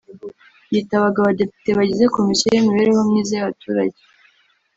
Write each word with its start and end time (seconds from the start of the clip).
yitabaga 0.73 1.17
Abadepite 1.19 1.69
bagize 1.79 2.05
komisiyo 2.15 2.47
y’imibereho 2.49 2.99
myiza 3.09 3.31
y’abaturage 3.35 4.01